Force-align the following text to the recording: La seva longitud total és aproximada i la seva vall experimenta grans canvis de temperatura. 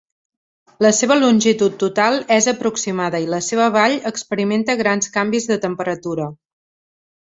La 0.85 0.91
seva 0.99 1.17
longitud 1.19 1.75
total 1.83 2.17
és 2.39 2.49
aproximada 2.53 3.21
i 3.27 3.31
la 3.37 3.43
seva 3.51 3.71
vall 3.79 3.99
experimenta 4.15 4.81
grans 4.85 5.17
canvis 5.21 5.51
de 5.55 5.65
temperatura. 5.71 6.33